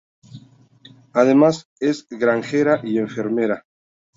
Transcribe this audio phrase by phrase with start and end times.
[1.13, 3.65] Además es granjera y enfermera.